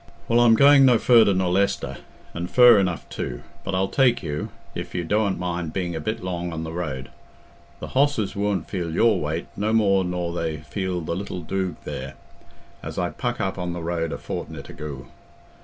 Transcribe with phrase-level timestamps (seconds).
[0.27, 5.03] "Well, I'm going no furder nor Leicester—and fur enough too—but I'll take you, if you
[5.05, 7.11] dooant mind being a bit long on the road.
[7.79, 12.15] Th' hosses wooant feel your weight no more nor they feel the little doog there,
[12.81, 15.05] as I puck up on the road a fortni't agoo.